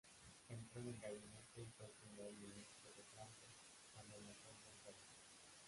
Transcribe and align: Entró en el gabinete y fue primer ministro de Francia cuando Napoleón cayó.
Entró 0.49 0.81
en 0.81 0.87
el 0.87 0.99
gabinete 0.99 1.61
y 1.61 1.69
fue 1.77 1.87
primer 2.01 2.33
ministro 2.33 2.89
de 2.97 3.03
Francia 3.03 3.53
cuando 3.93 4.19
Napoleón 4.21 4.79
cayó. 4.83 5.13